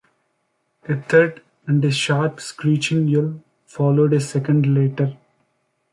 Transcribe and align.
A 0.89 0.95
thud 0.99 1.43
and 1.67 1.85
a 1.85 1.91
sharp 1.91 2.39
screeching 2.41 3.07
yell 3.07 3.39
followed 3.67 4.13
a 4.13 4.19
second 4.19 4.65
later. 4.73 5.15